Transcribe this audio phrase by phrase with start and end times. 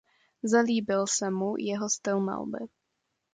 [0.43, 2.65] Zalíbil se mu jeho styl malby.